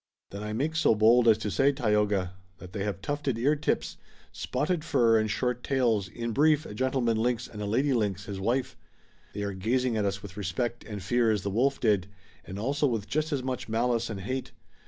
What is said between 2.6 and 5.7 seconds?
they have tufted ear tips, spotted fur, and short